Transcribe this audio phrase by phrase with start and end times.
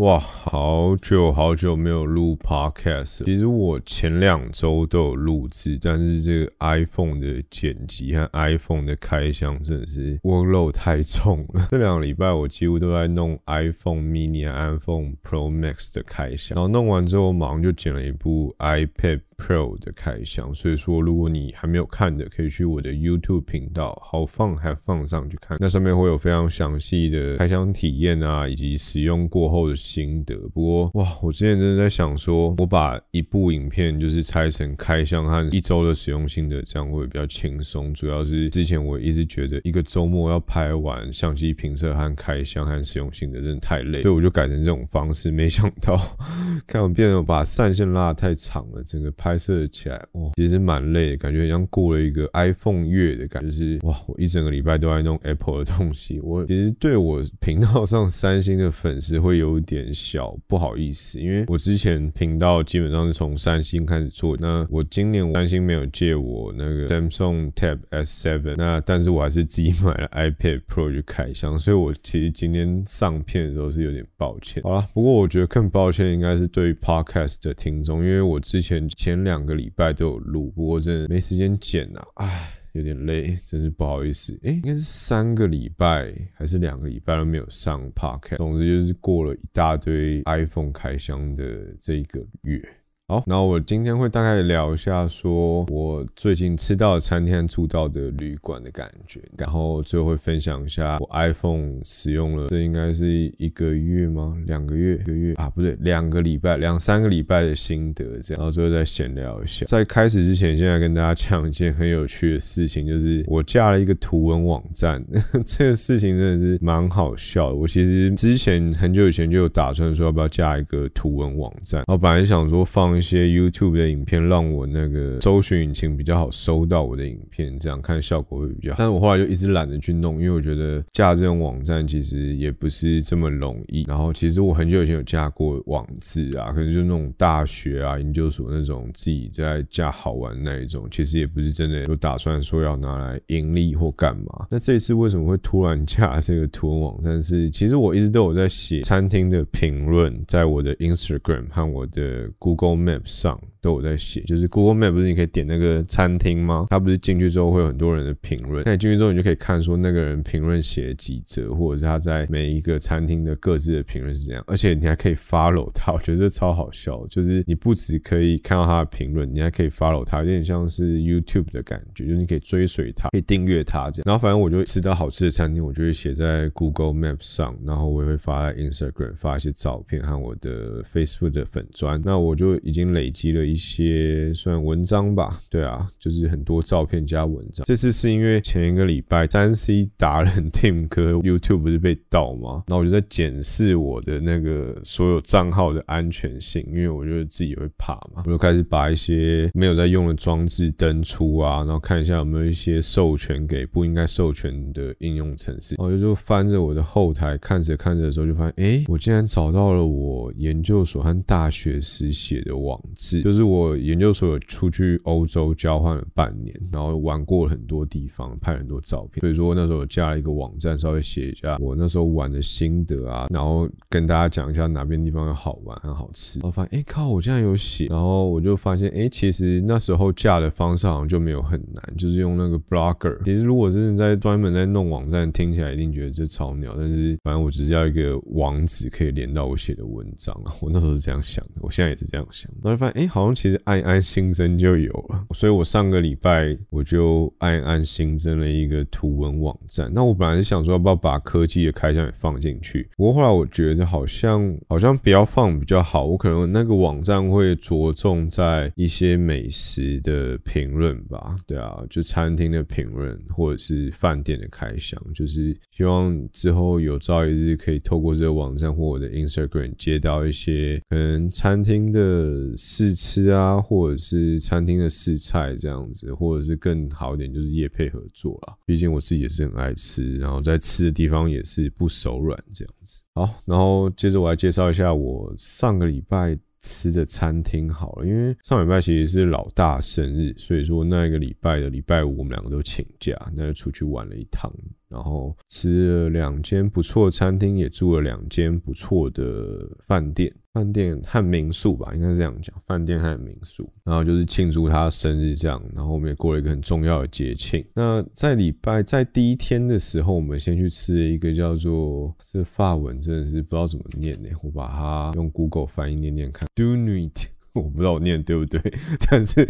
[0.00, 3.22] 哇，好久好久没有录 podcast。
[3.26, 11.68] 其实我前两周都有录制，但是这个 iPhone 的剪辑和 iPhone 的开箱真的是 workload 太重了。
[11.70, 19.20] 这两个礼拜我几乎都在弄 iPhone mini、iPhone Pro Max 的开箱，然后弄完之后马上就剪了一部 iPad。
[19.40, 30.36] Pro 的开箱，所以说如果你还没有看的，可以去我的 YouTube 频道好放还放上去看，那上面会有非常详细的开箱体验啊，以及使用过后的心得。
[30.52, 37.94] 不过哇，我之前真的在想说，我把一部影片就是拆成开箱和一周的使用心得，这样会比较轻松。
[37.94, 45.30] 主要是之前我一直觉得一个周末要拍完相机评测和开箱和使用心得真的太累，所以我就改成这种方式。
[45.30, 45.98] 没想到
[46.68, 49.29] 看我变得把散线拉的太长了，整个拍。
[49.30, 56.18] 拍摄起来哇，其实蛮累的，感觉像过了一个 iPhone 月的感觉，是哇，我一整个礼拜都在弄 Apple 的东西。
[56.20, 64.36] 我其实对我频道上三星的粉丝会有点小不好意思，因为我之前频道基本上是从三星开始做。
[64.40, 74.60] 那我今年三星没有借我那个 Samsung Tab S7，那但是我还是自己买了 iPad Pro 去开箱，所以我其实今天上片的时候是有点抱歉。
[74.64, 84.38] 好了，不过我觉得更抱歉应该是对于 Podcast 的听众，因为我之前前两个礼拜都有录，不过真的没时间剪啊，唉，有点累，真是不好意思。
[84.44, 91.44] 哎，应该是三个礼拜还是两个礼拜都没有上 podcast，总之就是过了一大堆 iPhone 开箱的
[91.80, 92.62] 这一个月。
[93.10, 103.04] 好，那我今天会大概聊一下，说我最近吃到的餐厅、住到的旅馆的感觉，然后最后会分享一下我 iPhone 使用了，这应该是
[103.36, 104.36] 一个月吗？
[104.46, 104.94] 两个月？
[104.94, 105.50] 一个月啊？
[105.50, 109.66] 不对，两个礼拜，两三个礼拜的心得，这样，然后最后再闲聊一下。
[109.66, 115.04] 在开始之前，现在跟大家讲一件很有趣的事情，就是我架了一个图文网站，
[115.44, 117.56] 这个事情真的是蛮好笑的。
[117.56, 122.99] 我其实之前很久以前就有打算说要不要架一个图文网站，我本来想说放。
[123.00, 128.76] 一些 YouTube 的影片让我那个搜寻引擎比较好搜到我的影片，这样看效果会比较好。
[128.78, 133.84] 但是我后来就一直懒得去弄，因为我觉得架这种网站其实也不是这么容易。
[133.88, 144.46] 然后其实我很久以前有架过网志啊，可能就那种大学啊、研究所那种自己在架好玩那一种，其实也不是真的有打算说要拿来盈利或干嘛。
[144.50, 147.20] 那这次为什么会突然架这个图文网站？
[147.22, 153.00] 是其实我一直都有在写餐厅的评论，在我的 Instagram 和我的 Google Map。
[153.04, 156.66] 上都有在写，就是 Google Map 不是你可以点那个餐厅吗？
[156.70, 174.04] 它不是进去之后会有很多人的评论，那你进去之后你就可以看说那个人评论写几则，或者是他在每一个餐厅的各自的评论是这样，而且你还可以 follow 他，我觉得这超好笑，就是你不只可以看到他的评论，你还可以 follow 他，有点像是 YouTube 的感觉，就是你可以追随他，可以订阅他这样。
[174.06, 182.90] 然后反正我就吃到好吃的餐厅，我就会写在 Google Map 上，然后我也会发在 Instagram 发一些照片和我的 Facebook 的粉砖，那我就已经。
[182.90, 187.64] 累积了一些算文章吧，对啊，就是很多照片加文章。
[187.64, 192.64] 这次是因为前一个礼拜三 C 达人 Tim 哥 YouTube 不是被盗吗？
[192.66, 205.76] 然后我就在检视我的那个所有账号的安全性，因为我觉得自己会怕嘛，我就开始把一些没有在用的装置登出啊，然后看一下有没有一些授权给不应该授权的应用程式。
[205.78, 212.80] 然后就翻着我的后台看着看着的时候，就发现，哎，我竟然找到了我研究所和大学时写的网。
[212.96, 219.20] 是，就是我研究所有出去欧洲交换了半年，然后玩过很多地方，拍很多照片。
[219.20, 226.38] 所以说那时候我加了一个网站，稍微写一下我那时候玩的心得啊，然后跟大家讲一下哪边地方好玩、很好吃。
[226.40, 233.22] 然后发现，哎靠，我竟然有写，然后我就发现，哎，其实那时候架的方式好像就没有很难，就是用那个 Blogger。
[233.24, 240.34] 其实如果真的在专门在弄网站，听起来一定觉得这超鸟，但是反正我只是要一个网址可以连到我写的文章。
[240.60, 242.49] 我那时候是这样想的，我现在也是这样想。
[242.62, 249.90] 然后发现，哎，好像其实按一按新增就有了，所以我上个礼拜我就按一按新增了一个图文网站。
[249.94, 256.06] 那我本来是想说要不要把科技的开箱也放进去，不过后来我觉得好像好像不要放比较好。
[256.06, 272.39] 我可能那个网站会着重在一些美食的评论吧，对啊，就餐厅的评论或者是饭店的开箱，就是希望之后有朝一日可以透过这个网站或我的 Instagram 接到一些可能餐厅的。
[272.56, 278.54] 试吃啊，或者是餐厅的试菜这样子，或者是更好一点就是业配合作啦。
[278.66, 283.00] 毕竟我自己也是很爱吃，然后在吃的地方也是不手软这样子。
[283.14, 294.52] 好，然后接着我来介绍一下我上个礼拜吃的餐厅好了，因为上礼拜其实是老大生日，所以说那一个礼拜的礼拜五我们两个都请假，那就出去玩了一趟，
[294.88, 307.64] 然后吃了两间不错的餐厅，也住了两间不错的饭店，饭店和民宿吧，应该是这样讲，饭店和民宿，然后就是庆祝他生日这样，然后我们也过了一个很重要的节庆。
[307.72, 316.48] 那在礼拜在第一天的时候，我们先去吃了一个叫做这法文真的是不知道怎么念呢，我把它用 Google 翻译念念看。
[316.56, 318.60] Do nuit， 我不知道我念对不对，
[319.08, 319.48] 但是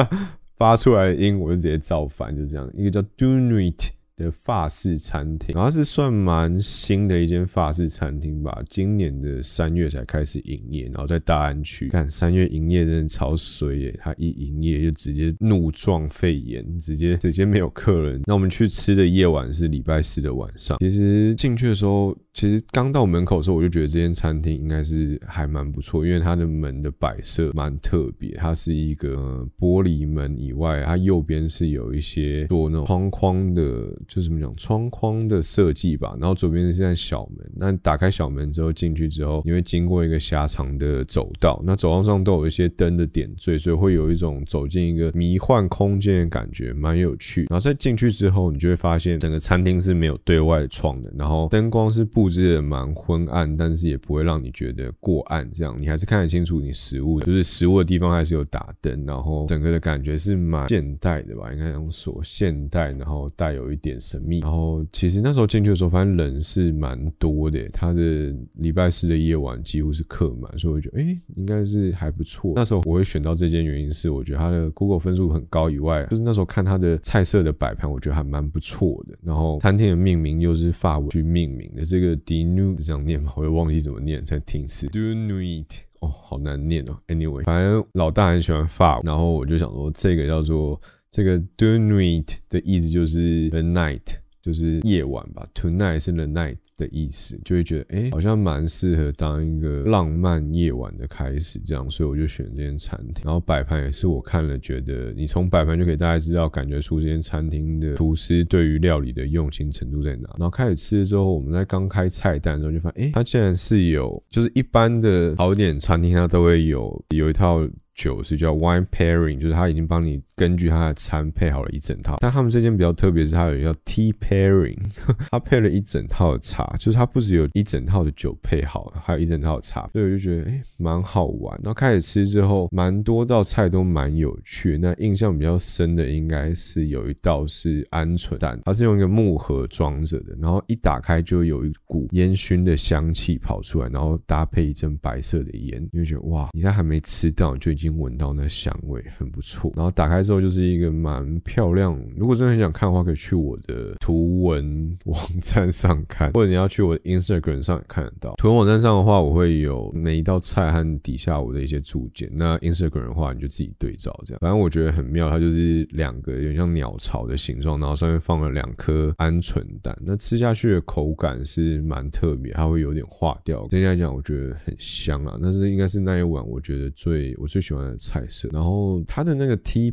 [0.56, 3.88] 发出来的音我就直接照翻，就这样，一个叫 Do nuit。
[4.22, 11.88] 的法式餐厅，然后是算蛮新的一间法式餐厅吧，今年的三月才开始营业，然后在大安区。
[11.88, 18.22] 看三月营业真的超水耶，他一营业就直接怒撞肺炎，直接直接没有客人。
[18.26, 22.16] 那我们去吃的夜晚是礼拜四的晚上，其实进去的时候。
[22.34, 28.30] 其实刚到门口的时候，我就觉得这间餐厅应该是还蛮不错，因为它的门的摆设蛮特别。
[28.36, 36.14] 它是一个玻璃门以外，它右边是有一些做那种框框的，就怎么讲窗框的设计吧。
[36.20, 47.46] 然后左边是在小门，那打开小门之后进去之后，你会经过一个狭长的走道，那走道上都有一些灯的点缀，所以会有一种走进一个迷幻空间的感觉，蛮有趣。
[47.48, 52.02] 然后再进去之后，你就会发现整个餐厅是没有对外窗的，然后灯光是。
[52.12, 64.40] 布置的蛮昏暗，但是也不会让你觉得过暗，这样你还是看得清楚你食物，就是食物的地方还是有打灯，然后整个的感觉是蛮现代的吧，应该用说现代，然后带有一点神秘。
[64.40, 72.52] 然后其实那时候进去的时候，发现人是蛮多的，他的礼拜四的夜晚几乎是客满，所以我觉得哎，应该是还不错。
[72.56, 79.16] 那时候我会选到这间原因是，我觉得它的 Google 分数很高以外，就是那时候看它的菜色的摆盘，我觉得还蛮不错的。
[79.22, 82.18] 然后餐厅的命名又是法文去命名的，这个。
[82.24, 84.86] D new 这样念吧，我又忘记怎么念，才听一次。
[84.86, 85.66] Do nuit
[86.00, 86.96] 哦，好难念哦。
[87.08, 90.80] Anyway，反正老大很喜欢发，然后我就想说，这个叫做
[91.12, 94.00] 这个 Do nuit 的意思就是 the night，
[94.42, 95.46] 就是夜晚吧。
[95.54, 96.56] Tonight 是 the night。
[96.78, 103.22] 的意思就会觉得，哎，好像蛮适合当一个浪漫夜晚的开始，这样，所以我就选这间餐厅。
[103.24, 110.28] 然后摆盘也是我看了，觉得你从摆盘就可以大概知道，感觉出这间餐厅的厨师对于料理的用心程度在哪。
[110.38, 117.68] 然后开始吃了之后，我们在刚开菜单的时候就发现，哎，它竟然是有，就是一般的好点餐厅它都会有有一套。
[117.94, 122.16] 酒是叫 wine pairing，就是他已经帮你根据他的餐配好了一整套。
[122.20, 124.76] 但他们这间比较特别，是它有叫 tea pairing，
[125.30, 131.54] 他配了一整套的茶，就是他不只有一整套的酒配好，还有一整套的茶，所以我就觉得哎蛮好玩。
[131.62, 134.78] 然后开始吃之后，蛮多道菜都蛮有趣。
[134.78, 147.82] 那印象比较深的应该是有一道是鹌鹑蛋，它是用一个木盒装着的，然后一打开就有一股烟熏的香气跑出来，然后搭配一阵白色的烟，你会觉得哇，你在还没吃到就已经。
[147.82, 151.98] 已经闻到那香味很不错，然后打开之后就是一个蛮漂亮。
[152.16, 158.34] 如果真的很想看的话，可以去我的图文网站上看，或者你要去我的 Instagram 上也看得到。
[158.38, 162.30] 图文网站上的话，我会有每一道菜和底下我的一些注解。
[162.32, 164.38] 那 Instagram 的话，你就自己对照这样。
[164.40, 169.94] 反正我觉得很妙，它就是两个有点像鸟巢的形状，然后上面放了两颗鹌鹑蛋。
[170.02, 173.66] 那吃下去的口感是蛮特别，它会有点化掉。
[173.68, 175.38] 整体来讲，我觉得很香啊。
[175.42, 177.82] 但是应该是那一碗，我觉得最我最喜欢。
[177.82, 179.92] 的菜色，然后它的那个 tea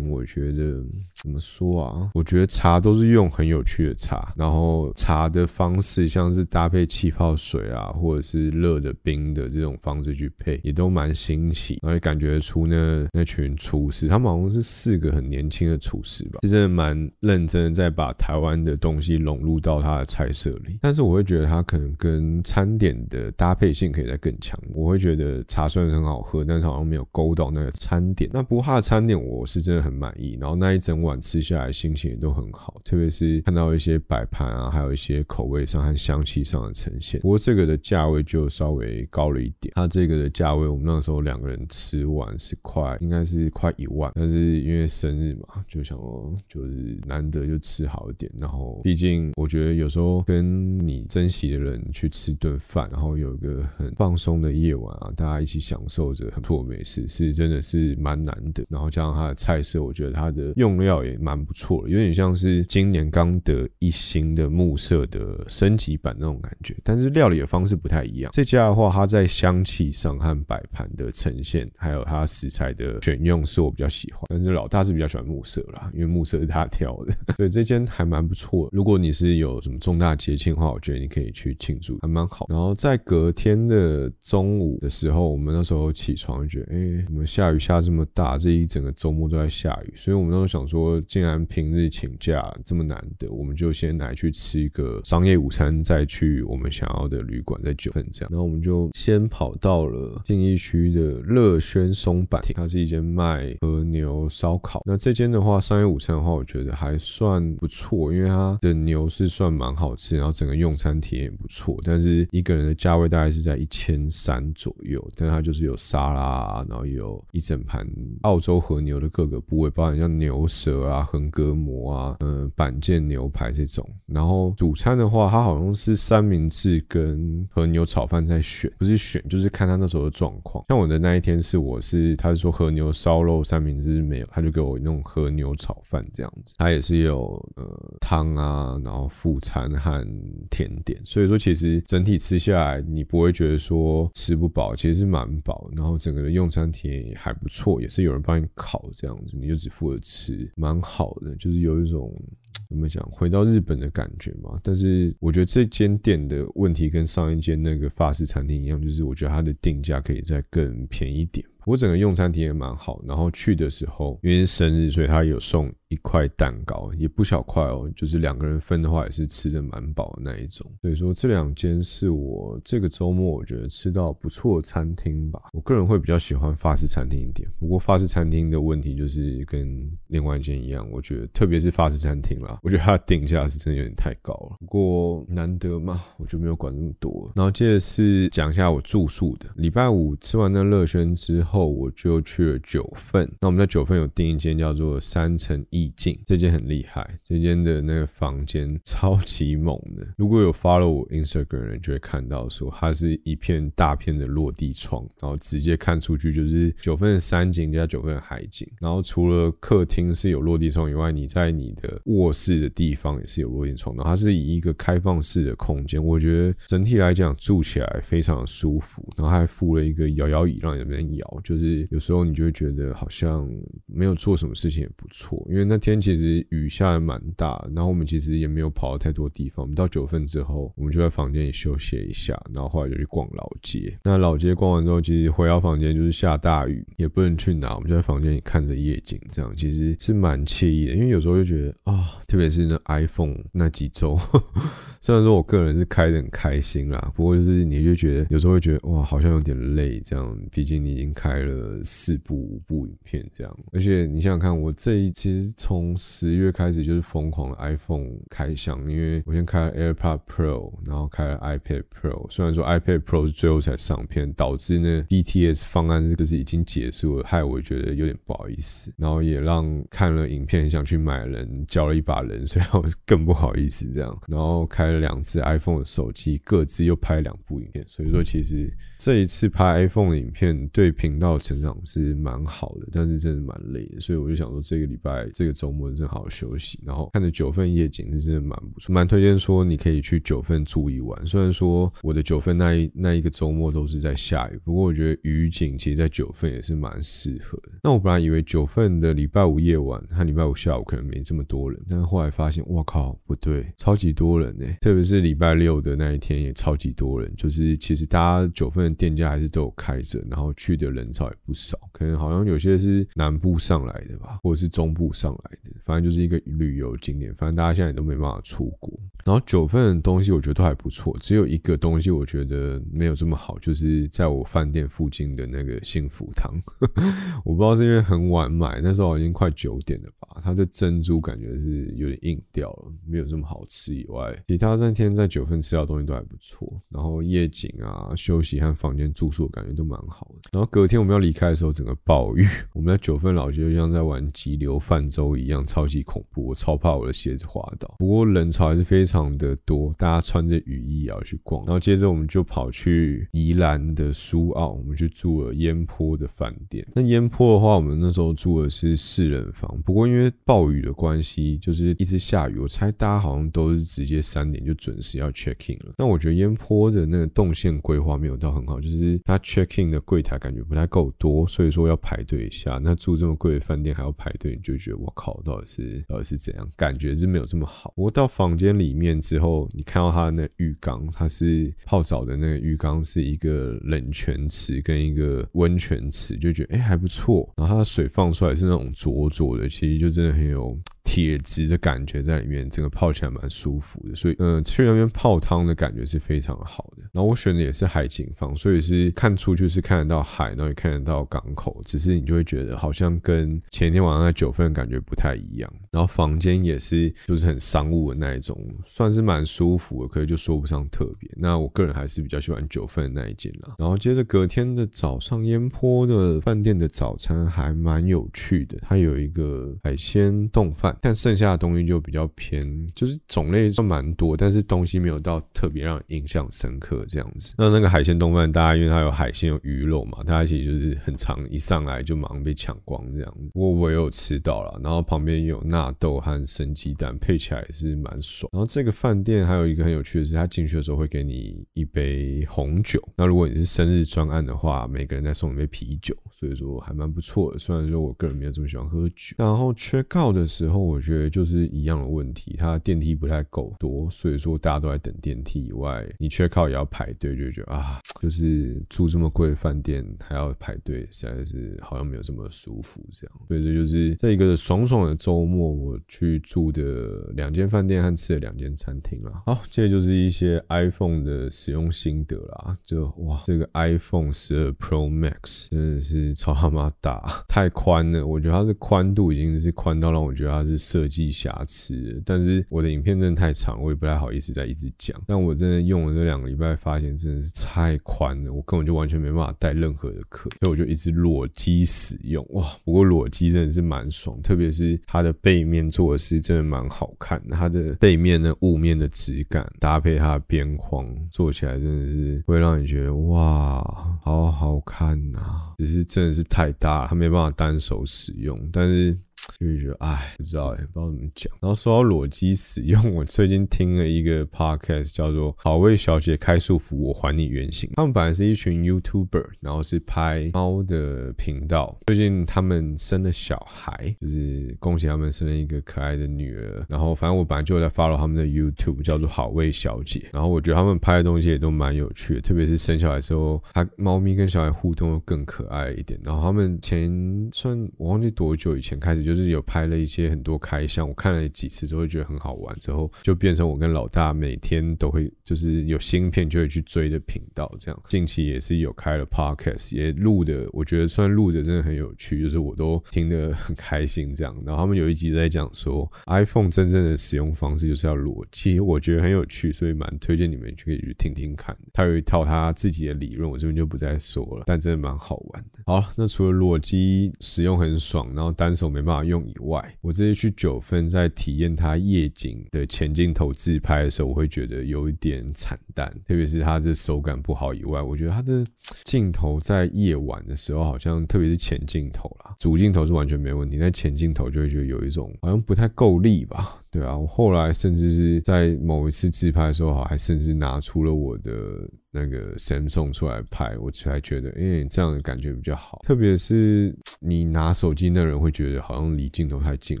[0.08, 0.84] 我觉得。
[1.22, 2.10] 怎么说啊？
[2.14, 20.78] 我觉得茶都是用很有趣的茶，然后茶的方式像是搭配气泡水啊，或者是热的冰的这种方式去配，也都蛮新奇，然后感觉出那那群厨师，他们好像是四个很年轻的厨师吧，真的蛮认真的在把台湾的东西融入到他的菜色里。
[20.80, 24.58] 但是我会觉得他可能跟餐点的搭配性可以再更强。
[24.72, 28.30] 我会觉得茶虽然很好喝，但是好像没有勾到那个餐点。
[28.32, 31.20] 那不过他的餐点我是真的很满意，然后那一整晚碗。
[31.20, 37.20] 吃下来心情也都很好，特别是看到一些摆盘啊，还有一些口味上和香气上的呈现。
[37.20, 44.10] 不过这个的价位就稍微高了一点，它这个的价位我们那时候两个人吃完是快，应该是快一万。
[44.14, 48.30] 但是因为生日嘛，就想说就是难得就吃好一点。
[48.38, 58.64] 然后毕竟我觉得有时候跟你珍惜的人去吃顿饭，然后有一个很放松的夜晚啊，大家一起享受着很不错美食，是真的是蛮难的。
[58.68, 60.99] 然后加上它的菜色，我觉得它的用料。
[61.04, 66.76] 也蛮不错的，有点像是今年刚得一星的木色的升级版那种感觉。
[66.82, 68.30] 但是料理的方式不太一样。
[68.32, 74.22] 这家的话，它在香气上和摆盘的呈现，还有它食材的选用，是我比较喜欢。
[74.28, 77.14] 但是老大是比较喜欢木色啦，因为木色是他挑的。
[77.36, 78.68] 对，这间还蛮不错。
[78.72, 82.46] 如果你是有什么重大节庆的话，我觉得你可以去庆祝，还蛮好。
[82.48, 88.38] 然后在隔天的中午的时候，我们那时候起床就觉得，哎，怎么下雨下这么大？
[88.38, 98.30] 这一整个周末都在下雨，所以我们那时候想说，竟然平日请假这么难得，我们就先来去吃一个商业午餐，再去我们想要的旅馆，在九份这样。
[98.30, 104.80] 然后我们就先跑到了信义区的乐轩松板亭，它是一间卖和牛烧烤。
[104.86, 111.78] 那这间的话，商业午餐的话，我觉得还算不错，因为它的牛是算蛮好吃，然后整个用餐体验也不错。
[111.82, 117.86] 但是一个人的价位大概是在一千三左右，但它就是有沙拉，然后有一整盘
[118.22, 123.86] 澳洲和牛的各个部位，包含像牛舌啊、横膈膜啊、嗯板腱牛排这种。
[124.06, 130.64] 然后主餐的话，它好像是三明治跟和牛炒饭在选，不是选就是看他那时候的状况。
[130.68, 136.56] 像我的那一天是我是他是说和牛烧肉三明治没有，他就给我弄和牛炒饭这样子。
[136.58, 137.64] 他也是有呃
[138.00, 140.06] 汤啊，然后副餐和
[140.50, 145.68] 甜点，所以说其实整体吃下来你不会觉得说吃不饱，其实是蛮饱。
[145.76, 152.14] 然后整个的用餐体验也还不错，也是有人帮你烤这样子，你就只负责吃，蛮好的，就是有一种。
[152.70, 153.04] 怎么讲？
[153.10, 154.56] 回到日本的感觉嘛。
[154.62, 161.44] 但是我觉得这间店的问题跟上一间那个法式餐厅一样，就是我觉得它的定价可以再更便宜点。
[161.66, 170.66] 我整个用餐体验蛮好，然后去的时候因为是生日，所以他有送一块蛋糕，也不小块哦，就是两个人分的话也是吃的蛮饱的那一种。
[170.80, 175.50] 所以说这两间是我这个周末我觉得吃到不错的餐厅吧。
[175.52, 184.56] 我个人会比较喜欢法式餐厅一点，不过法式餐厅的问题就是跟另外一间一样，我觉得特别是法式餐厅啦，我觉得它定价是真的有点太高了。
[184.60, 187.30] 不过难得嘛，我就没有管那么多。
[187.34, 191.70] 然后接着是讲一下我住宿的，礼拜五吃完那乐轩之后。
[191.70, 200.06] 我就去了九份，那我们在九份有订一间叫做三层一意境，这间很厉害，这间的那个房间超级猛的。
[200.18, 208.68] 如果有 follow 我 Instagram 的人就会看到，说它是一片大片的落地窗，然后直接看出去就是九分的山景加九分的海景。
[208.78, 214.04] 然后除了客厅是有落地窗以外，你在你的卧室的地方也是有落地窗的。
[214.04, 219.06] 它是以一个开放式的空间，我觉得整体来讲住起来非常的舒服。
[219.16, 221.40] 然后还附了一个摇摇椅让你那边摇。
[221.42, 223.48] 就是有时候你就会觉得好像
[223.86, 229.62] 没有做什么事情也不错，因为那天其实雨下的蛮大，然后我们其实也没有跑到太多地方。
[229.62, 233.96] 我们到九份之后，我们就在房间里休息一下，然后后来就去逛老街。
[234.02, 240.94] 那老街逛完之后，其实回到房间就是下大雨，也不能去哪，我们就在房间里看着夜景，这样其实是蛮惬意的。
[240.94, 244.18] 因为有时候就觉得啊，特别是那 iPhone 那几周。
[245.02, 250.36] 虽然说我个人是开的很开心啦，不过就是你就觉得有时候会觉得哇，好像有点累这样。
[250.50, 262.30] 毕竟你已经开了四部五部影片这样，而且你想想看，我这一其实从十月开始就是疯狂的 iPhone 开箱，因为我先开了 AirPod Pro，然后开了 iPad Pro。
[262.30, 268.92] 虽然说 iPad Pro 是最后才上片，导致呢 BTS 方案这个是已经结束了，害我觉得有点不好意思。
[268.96, 274.16] 然后也让看了影片想去买人交了一把人，所以我更不好意思这样。
[274.28, 275.00] 然后开了。
[275.00, 291.26] 两次 iPhone 的手机各自又拍两部影片，所以说其实这一次拍 iPhone 的影片对频道成长是蛮好的，但是真的蛮累的，所以我就想说这个礼拜这个周末正好休息，然后看着九份夜景是真的蛮不错，蛮推荐说你可以去九份住一晚。
[291.26, 297.72] 虽然说我的九份那一那一个周末都是在下雨，不过我觉得雨景其实在九份也是蛮适合的。
[297.82, 304.66] 那我本来以为九份的礼拜五夜晚和礼拜五下午可能没这么多人，但是后来发现，我靠，不对，超级多人呢。
[304.80, 318.98] 特别是礼拜六的那一天也超级多人，就是其实大家九份的店家还是都有开着，然后去的人潮也不少，可能好像有些是南部上来的吧，或者是中部上来的，反正就是一个旅游景点，反正大家现在都没办法出国。
[319.22, 326.54] 然后九份的东西我觉得都还不错，只有一个东西我觉得没有这么好，就是在我饭店附近的那个幸福堂，
[327.44, 334.70] 我不知道是因为很晚买，那时候已经快九点了吧，它的珍珠感觉是有点硬掉了，没有这么好吃以外，其他。
[334.70, 340.48] 他那天在九份吃到东西都还不错，然后夜景啊、休息和房间住宿感觉都蛮好的。
[340.52, 347.94] 然后隔天我们要离开的时候，整个暴雨， 我们在九份老街就像在玩急流泛舟不一样，超级恐怖，我超怕我的鞋子滑倒。
[348.00, 351.64] 不过人潮还是非常的多，大家穿着雨衣也要去逛。
[351.66, 356.84] 然后接着我们就跑去宜兰的苏澳，我们去住了烟坡的饭店。
[356.96, 365.94] 那烟坡的话，我们那时候住的是四人房，不过因为暴雨的关系，就是一直下雨，我猜大家好像都是直接三点就准时要 check in 了。
[365.96, 372.80] 那我觉得烟坡的那个动线规划没有到很好，就是它 check in 的柜台感觉不太够多，所以说要排队一下。
[372.82, 374.96] 那住这么贵的饭店还要排队，你就觉得
[375.44, 376.68] 到底是到底是怎样？
[376.76, 377.92] 感觉是没有这么好。
[377.96, 387.52] 我到房间里面之后，你看到它的那浴缸，它是泡澡的那个浴缸，是一个冷泉池跟一个温泉池，就觉得哎还不错。
[387.56, 390.78] 然后它的水放出来是那种浊浊的，其实就真的很有。
[391.10, 397.02] 铁质的感觉在里面，整个泡起来蛮舒服的，所以嗯，去那边泡汤的感觉是非常好的。
[397.10, 405.68] 然后我选的也是海景房，所以是看出去是看得到海，然后也看得到港口，只是你就会觉得好像跟前天晚上在九份感觉不太一样。
[405.90, 411.28] 然后房间也是就是很商务的那一种，算是蛮舒服的，可是就说不上特别。
[411.36, 413.74] 那我个人还是比较喜欢九份那一间啦。
[413.78, 420.96] 然后接着隔天的早上，烟坡的饭店的早餐还蛮有趣的，它有一个海鲜冻饭。
[421.00, 427.54] 但剩下的东西就比较偏，就是种类算蛮多，但是东西没有到特别让人印象深刻这样子。
[427.56, 433.48] 那那个海鲜冻饭，大家因为它有海鲜有鱼肉嘛，大家其实就是很长，一上来就马上被抢光这样子。
[433.52, 438.50] 不过我也有吃到了，然后旁边有纳豆和生鸡蛋，配起来也是蛮爽。
[438.52, 443.00] 然后这个饭店还有一个很有趣的是，他进去的时候会给你一杯红酒。
[443.16, 447.58] 那如果你是生日专案的话，每个人再送一杯啤酒，所以说还蛮不错的。
[447.58, 449.34] 虽然说我个人没有这么喜欢喝酒。
[449.38, 450.89] 然后缺告的时候。
[450.90, 463.32] 我觉得就是一样的问题，它电梯不太够多，所以说大家都在等电梯以外，你缺靠也要排队，就觉得啊，就是住这么贵的饭店还要排队，实在是好像没有这么舒服这样。
[463.46, 469.42] 所以这就是这一个爽爽的周末，我去住的两间饭店和吃了两间餐厅了。
[469.46, 472.76] 好，这就是一些 iPhone 的使用心得啦。
[472.84, 480.79] 就哇，这个 iPhone 十二 Pro Max 真的是超他妈大，太宽了，我觉得它的宽度已经是宽到让我觉得它是。
[480.80, 485.20] 设计瑕疵，但是我的影片真的太长，我也不太好意思再一直讲。
[485.26, 492.44] 但我真的用了这两个礼拜，发现真的是太宽了，我根本就完全没办法带任何的壳，所以我就一直裸机使用。
[492.50, 503.82] 哇，不过裸机真的是蛮爽，特别是它的背面做的是真的蛮好看，它的背面的雾面的质感搭配它的边框，做起来真的是会让你觉得哇，
[504.22, 505.74] 好好看呐！
[505.78, 509.18] 只是真的是太大，它没办法单手使用，但是。
[509.66, 511.52] 就觉得哎，不知道哎，不知道怎么讲。
[511.60, 517.90] 然后说到裸机使用，我最近听了一个 podcast，叫做《好味小姐开束缚，我还你原形》。
[517.96, 521.98] 他们本来是一群 YouTuber，然后是拍猫的频道。
[522.06, 526.86] 最近他们生了小孩，就是恭喜他们生了一个可爱的女儿。
[526.88, 530.20] 然后反正我本来就在 follow 他们的 YouTube，叫做《好味小姐》。
[530.32, 536.18] 然后我觉得他们拍的东西也都蛮有趣的，特别是生小孩之后，他猫咪跟小孩互动更可爱一点。
[536.24, 537.10] 然后他们前
[537.52, 539.49] 算我忘记多久以前开始就是。
[539.50, 547.70] 有拍了一些很多开箱，我看了几次都会觉得很好玩，之后就变成我跟老大每天都会就是有新片就会去追的频道。
[547.78, 554.34] 这样近期也是有开了 podcast，也录的，我觉得算录的真的很有趣，就是我都听得很开心。
[554.34, 561.76] 这样，然后他们有一集在讲说 iPhone 真正的使用方式就是要裸机，我觉得很有趣，所以蛮推荐你们可以去听听看。
[561.92, 565.80] 他有一套他自己的理论，我这边就不再说了，但真的蛮好玩的。
[565.86, 569.39] 好，那除了裸机使用很爽，然后单手没办法用。
[569.46, 578.64] 以外，我这次去九分在体验它夜景的前镜头自拍的时候，我会觉得有一点惨淡，特别是它这手感不好以外，我觉得它的
[579.04, 586.79] 镜头在夜晚的时候，好像特别是前镜头啦，主镜头是完全没问题，但前镜头就会觉得有一种好像不太够力吧。
[586.90, 596.00] 对啊，我后来甚至是在某一次自拍的时候，还甚至拿出了我的那个 Samsung 出来拍，我才觉得，哎，这样的感觉比较好。
[596.02, 600.00] 特别是你拿手机那人会觉得好像离镜头太近，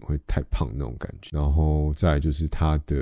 [0.00, 1.36] 会太胖那种感觉。
[1.36, 2.96] 然后再就是它的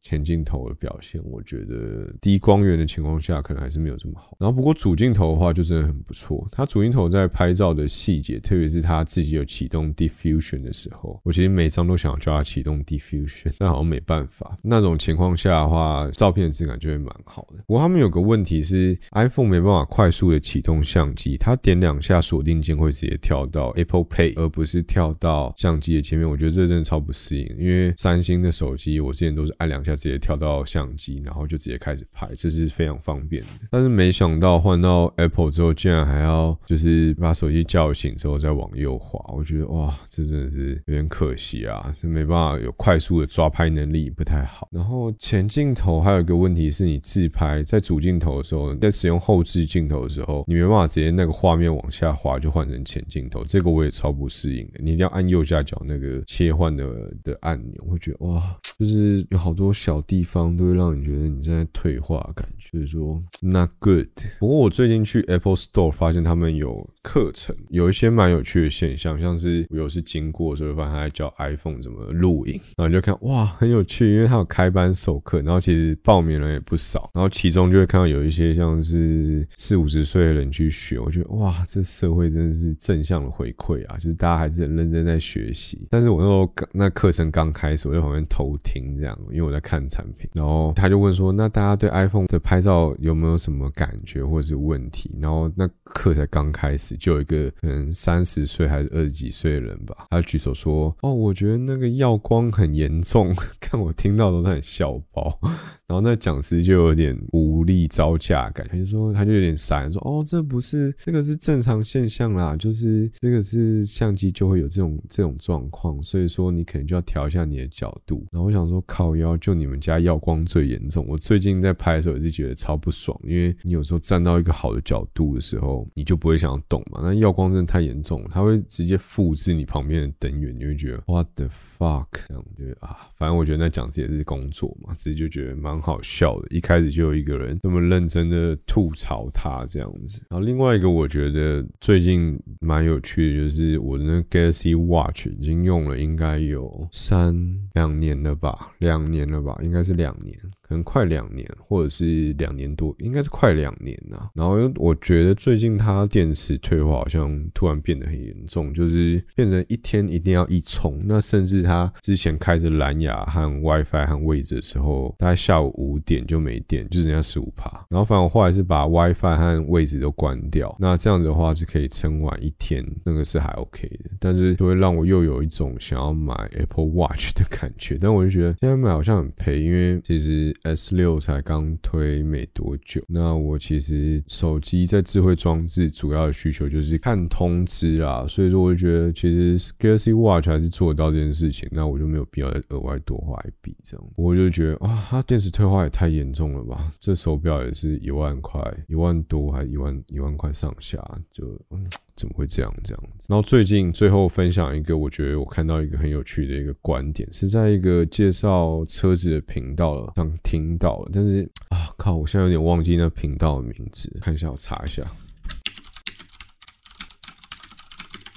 [0.00, 4.36] 前镜头的表现，我觉得低光源的情况下可能还是没有这么好。
[4.38, 13.54] 然后不过主镜头的话就真的很不错，它主镜头在拍照的细节，特别是它自己有启动 Diffusion 的时候，我其实每张都想要叫它启动 Diff Diff。
[13.58, 17.62] 但好像没办法，那种情况下的话，照片质感就会蛮好的。
[17.66, 26.28] 不过他们有个问题是，iPhone 没办法快速的启动相机，它点两下锁定键会直接跳到 Apple Pay，而不是跳到相机的前面。
[26.28, 33.48] 我觉得这真的超不适应，因为三星的手机我之前都是按两下直接跳到相机，然后就直接开始拍，这是非常方便的。
[33.70, 44.68] 但是没想到换到 Apple 之后，竟然还要就是把手机叫醒之后再往右滑，我觉得哇，这真的是有点可惜啊，就没办法有快速的抓拍能力，不太好。
[44.72, 54.80] 然后前镜头还有一个问题是你自拍在主镜头的时候，在使用后置镜头的时候，你没办法直接那个画面往下滑就换成前镜头，这个我也超不适应的。
[54.82, 56.86] 你一定要按右下角那个切换的
[57.22, 58.56] 的按钮，会觉得哇。
[58.78, 64.06] 就是有好多小地方都会让你觉得你在退化，感觉就是说 not good。
[64.38, 72.60] 不过我最近去 Apple Store 发现他们有课程，有一些蛮有趣的现象，像是我有次经过的时候，发现他教 iPhone 怎么录影，
[72.92, 85.86] 就看哇很有趣，因为他有开班授课，然后其实报名人也不少，然后其中就会看到有一些像是四五十岁的人去学，我觉得哇这社会真的是正向的回馈啊，就是大家还是很认真在学习。
[85.90, 88.48] 但是我那时候刚那课程刚开始，我在旁边偷。
[88.64, 103.34] 听这样，因为我在看产品，然后他就问说：“那大家对 iPhone 的拍照有没有什么感觉或者是问题？”然后那课才刚开始，就有一个可能三十岁还是二十几岁的人吧，他举手说：“哦，我觉得那个耀光很严重。
[103.60, 105.38] ”看我听到都在笑爆。
[105.88, 118.26] 然后那讲师就有点无力招架感，他就说他就有点傻，说哦这不是这个是正常现象啦，就是这个是相机就会有这种这种状况，所以说你可能就要调一下你的角度。
[118.30, 127.00] 然后我想说靠腰，就你们家耀光最严重，我最近在拍的时候也是觉得超不爽，因为你有时候站到一个好的角度的时候，你就不会想要动嘛。
[127.02, 132.44] 那耀光真的太严重了，它会直接复制你旁边的灯源，你会觉得 what the fuck，这样
[132.80, 135.78] 啊，反正我觉得那讲师也是工作嘛，自己就觉得蛮。
[135.78, 140.20] 好笑的，一开始就有一个人这么认真的吐槽他这样子。
[140.28, 147.32] 然后另外一个我觉得最近蛮有趣的，就是我的那 Galaxy Watch 已经用了应该有三
[147.74, 150.36] 两年了吧，两年了吧，应该是两年。
[150.68, 154.28] 可能快两年，或者是两年多，应该是快两年呐。
[154.34, 161.00] 然后我觉得最近它电池退化好像突然变得很严重，就是变成一天一定要一充。
[161.04, 167.86] 那甚至它之前开着蓝牙和 WiFi 和位置的时候，大概下午五点就没电，就剩下十五帕。
[167.88, 170.76] 然后反正我后来是把 WiFi 和位置都关掉。
[170.78, 174.10] 那这样子的话是可以撑完一天，那个是还 OK 的。
[174.20, 177.96] 但是就会让我又有一种想要买 Apple Watch 的感觉。
[177.98, 180.54] 但我就觉得现在买好像很赔，因为其实。
[180.62, 194.06] S 六才刚推没多久，那我其实手机在智慧装置主要的需求就是看通知啊，所以说我就觉得其实 Galaxy Watch 还是做得到这件事情，那我就没有必要再额外多花一笔这样。
[194.16, 196.92] 我就觉得啊，它电池退化也太严重了吧？
[196.98, 200.98] 这手表也是一万块，一万多还一万一万块上下，
[201.32, 201.86] 就嗯。
[202.18, 203.26] 怎么会这样这样子？
[203.28, 215.02] 然后最近最后分享一个，我觉得我看到一个很有趣的一个观点，是在一个介绍车子的频道上听到，但是啊靠，我现在有点忘记那频道的名字，看一下我查一下。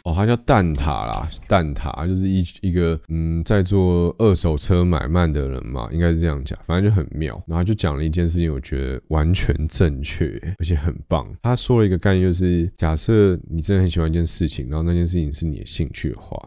[0.04, 7.42] 哦，他叫蛋挞啦，蛋挞就是一一个嗯，在做二手车买卖的人嘛，应该是这样讲，反正就很妙。
[7.46, 11.28] 然后就讲了一件事情，我觉得完全正确，而且很棒。
[11.42, 16.38] 他说了一个概念，就是假设你真的很喜欢一件事情，然后那件事情是你的兴趣的话。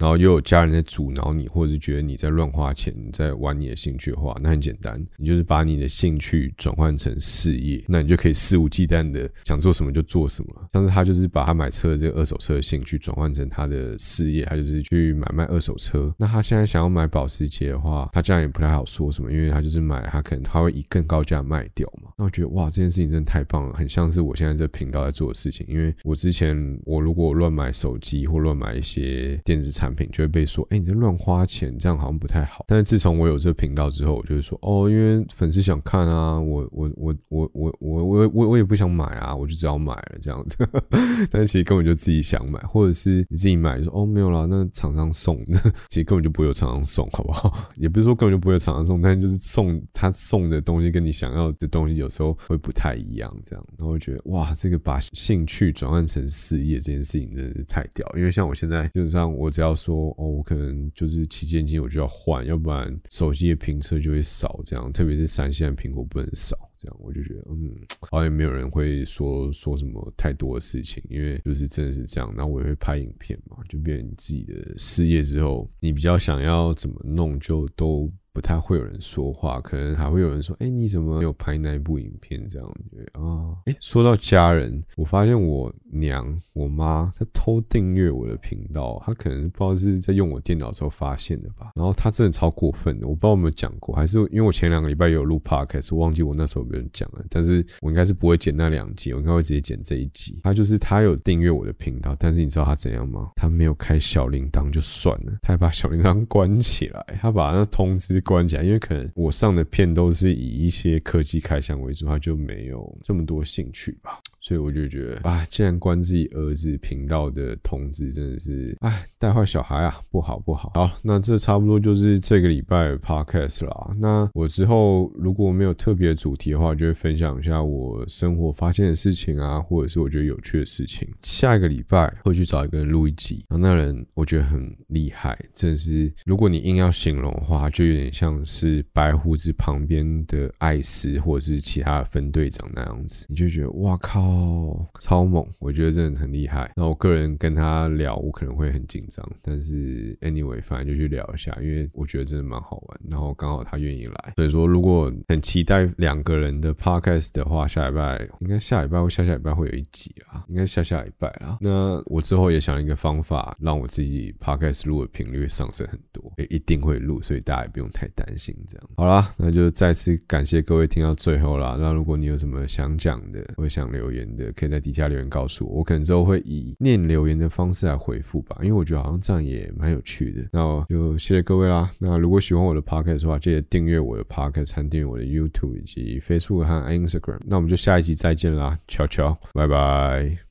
[0.00, 10.68] 然后又有家人在阻挠你，或者是觉得你在乱花钱，在玩你的兴趣的话，那很简单，你就是把你的兴趣转换成事业，那你就可以肆无忌惮的想做什么就做什么。
[10.72, 16.10] 像是他就是把他买车的这个二手车的兴趣转换成他的事业，他就是去买卖二手车。
[16.16, 22.10] 那他现在想要买保时捷的话，他这样也不太好说什么，因为他就是买，他可能他会以更高价卖掉嘛。
[22.16, 25.66] 那我觉得哇，这件事情真的太棒了，很像是我现在这频道在做的事情。
[25.68, 32.64] 因为我之前我如果乱买手机或乱买一些电子产，产品就会被说，哎，你在乱花钱，这样好像不太好。
[32.68, 40.56] 但是自从我有这个频道之后，我就会说，哦，因为粉丝想看啊，我我我我我我我我我也不想买啊，我就只要买了这样子。
[41.28, 45.58] 但是其实根本就自己想买，或者是你自己买，说哦没有啦，那厂商送的，
[45.90, 47.68] 其实根本就不会有厂商送，好不好？
[47.74, 53.66] 也不是说根本就不会有厂商送，但就是送他送的东西跟你想要的东西有时候会不太一样，这样。
[53.76, 59.74] 然后觉得哇，这个把兴趣转换成事业这件事情真的是太屌，因为像我现在基本上我只要。
[59.80, 64.60] 说哦，我可能就是旗舰机，我就要换，要不然手机的评测就会少。
[64.64, 66.56] 这样，特别是三线苹果不能少。
[66.76, 67.74] 这样，我就觉得，嗯，
[68.10, 72.32] 好像没有人会说说什么太多的事情，因为就是真的是这样。
[72.34, 83.56] 然后我也会拍影片嘛，就变成你自己的事业之后，你比较想要怎么弄，就都不太会有人说话，可能还会有人说：“哎，你怎么没有拍那一部影片？”这样子啊。
[83.66, 91.72] 哎，说到家人，我发现我娘、我妈她偷订阅我的频道，她可能不知道是在用我电脑时候发现的吧。
[91.74, 97.24] 然后她真的超过分的，我不知道有没有讲过，还是因为我前两个礼拜有录 podcast，忘记我那时候有没有讲了。
[97.28, 100.38] 但是我应该是不会剪那两集，我应该会直接剪这一集。
[100.42, 103.30] 她就是她有订阅我的频道，但是你知道她怎样吗？
[103.34, 114.20] 她没有开小铃铛就算了，她还把小铃铛关起来，她把那通知关起来，因为可能我上的片都是以一些科技开箱为主，他就没有这么多兴趣吧。
[114.40, 120.72] 所以我就觉得，啊，竟然关自己儿子频道的通知，真的是，哎，带坏小孩啊，不好不好。
[120.74, 123.94] 好，那这差不多就是这个礼拜 podcast 啦。
[123.98, 131.06] 那我之后如果没有特别主题的话，就会分享一下我生活发现的事情啊，或者是我觉得有趣的事情。
[131.22, 144.29] 下一个礼拜会去找一个人录一集，然后那人我觉得很厉害，真的是，如果你硬要形容的话，就有点像是白胡子旁边的艾斯，或者是其他的分队长那样子，你就觉得，哇靠！
[144.30, 145.44] 哦，超猛！
[145.58, 146.70] 我觉得真的很厉害。
[146.76, 153.00] 那我个人跟他聊，我可能会很紧张，但是 anyway，反正就去聊一下，因为我觉得真的蛮好玩。
[153.08, 161.58] 然后刚好他愿意来，所以说如果很期待两个人的 podcast 的话，下礼拜应该下礼拜或下下礼拜会有一集啦，应该下下礼拜啦。
[161.60, 168.56] 那我之后也想一个方法，让我自己 podcast 录的频率上升很多，也一定会录，所以大家也不用太担心。
[168.68, 171.76] 这样好啦，那就再次感谢各位听到最后啦。
[171.80, 174.19] 那如果你有什么想讲的，或者想留言。
[174.36, 180.48] 的可以在底下留言告诉我，我可能之后会以念留言的方式来回复吧，因为我觉得好像这样也蛮有趣的。
[180.52, 181.90] 那就谢谢各位啦。
[181.98, 187.40] 那如果喜欢我的 podcast 的话，记得订阅我的 podcast 和订阅我的 YouTube 以及 Facebook 和 Instagram。
[187.46, 190.49] 那我们就下一集再见啦，乔乔，拜拜。